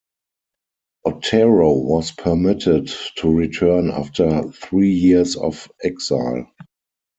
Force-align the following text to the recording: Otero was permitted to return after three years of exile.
Otero 1.05 1.73
was 1.75 2.09
permitted 2.09 2.89
to 3.17 3.29
return 3.31 3.91
after 3.91 4.49
three 4.51 4.89
years 4.89 5.35
of 5.35 5.71
exile. 5.83 6.49